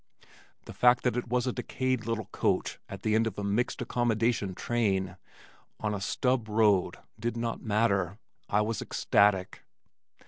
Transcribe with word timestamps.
The 0.65 0.73
fact 0.73 1.03
that 1.03 1.15
it 1.15 1.27
was 1.29 1.45
a 1.45 1.53
decayed 1.53 2.07
little 2.07 2.25
coach 2.31 2.79
at 2.89 3.03
the 3.03 3.13
end 3.13 3.27
of 3.27 3.37
a 3.37 3.43
"mixed 3.43 3.83
accommodation 3.83 4.55
train" 4.55 5.15
on 5.79 5.93
a 5.93 6.01
stub 6.01 6.49
road 6.49 6.97
did 7.19 7.37
not 7.37 7.61
matter. 7.61 8.17
I 8.49 8.61
was 8.61 8.81
ecstatic. 8.81 9.61